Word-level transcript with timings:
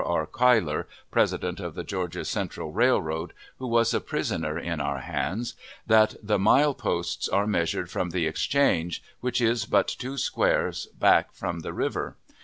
R. 0.03 0.25
Cuyler, 0.25 0.87
President 1.11 1.59
of 1.59 1.75
the 1.75 1.83
Georgia 1.83 2.25
Central 2.25 2.71
Railroad 2.71 3.33
(who 3.59 3.67
was 3.67 3.93
a 3.93 4.01
prisoner 4.01 4.57
in 4.57 4.81
our 4.81 5.01
hands), 5.01 5.53
that 5.85 6.15
the 6.23 6.39
mile 6.39 6.73
posts 6.73 7.29
are 7.29 7.45
measured 7.45 7.91
from 7.91 8.09
the 8.09 8.25
Exchange, 8.25 9.03
which 9.19 9.39
is 9.39 9.67
but 9.67 9.87
two 9.87 10.17
squares 10.17 10.87
back 10.97 11.35
from 11.35 11.59
the 11.59 11.71
river. 11.71 12.15